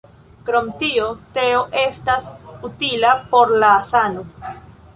[0.45, 2.31] Krom tio, teo estas
[2.71, 4.25] utila por la sano.